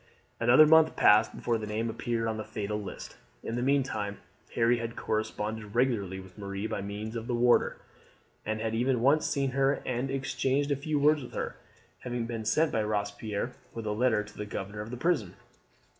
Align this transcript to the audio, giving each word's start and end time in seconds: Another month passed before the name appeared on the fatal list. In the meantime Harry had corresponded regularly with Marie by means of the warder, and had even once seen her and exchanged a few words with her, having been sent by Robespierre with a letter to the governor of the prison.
Another 0.39 0.65
month 0.65 0.95
passed 0.95 1.35
before 1.35 1.59
the 1.59 1.67
name 1.67 1.87
appeared 1.87 2.27
on 2.27 2.37
the 2.37 2.43
fatal 2.43 2.81
list. 2.81 3.17
In 3.43 3.55
the 3.55 3.61
meantime 3.61 4.17
Harry 4.55 4.79
had 4.79 4.95
corresponded 4.95 5.75
regularly 5.75 6.19
with 6.19 6.39
Marie 6.39 6.65
by 6.65 6.81
means 6.81 7.15
of 7.15 7.27
the 7.27 7.35
warder, 7.35 7.77
and 8.43 8.59
had 8.59 8.73
even 8.73 9.01
once 9.01 9.27
seen 9.27 9.51
her 9.51 9.73
and 9.85 10.09
exchanged 10.09 10.71
a 10.71 10.75
few 10.75 10.97
words 10.97 11.21
with 11.21 11.33
her, 11.35 11.55
having 11.99 12.25
been 12.25 12.45
sent 12.45 12.71
by 12.71 12.81
Robespierre 12.81 13.51
with 13.75 13.85
a 13.85 13.91
letter 13.91 14.23
to 14.23 14.35
the 14.35 14.45
governor 14.47 14.81
of 14.81 14.89
the 14.89 14.97
prison. 14.97 15.35